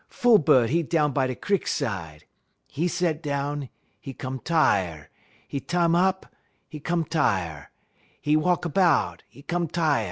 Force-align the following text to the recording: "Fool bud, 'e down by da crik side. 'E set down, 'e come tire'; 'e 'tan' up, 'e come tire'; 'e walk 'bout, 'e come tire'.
"Fool 0.09 0.39
bud, 0.39 0.71
'e 0.71 0.81
down 0.81 1.11
by 1.13 1.27
da 1.27 1.35
crik 1.35 1.67
side. 1.67 2.25
'E 2.75 2.87
set 2.87 3.21
down, 3.21 3.69
'e 4.03 4.13
come 4.13 4.39
tire'; 4.39 5.11
'e 5.51 5.59
'tan' 5.59 5.93
up, 5.93 6.25
'e 6.71 6.79
come 6.79 7.05
tire'; 7.05 7.69
'e 8.25 8.35
walk 8.35 8.63
'bout, 8.73 9.21
'e 9.31 9.43
come 9.43 9.67
tire'. 9.67 9.99